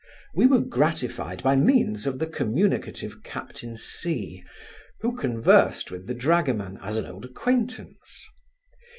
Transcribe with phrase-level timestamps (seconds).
[0.33, 4.43] We were gratified by means of the communicative captain C,
[5.01, 8.25] who conversed with the dragoman, as an old acquaintance.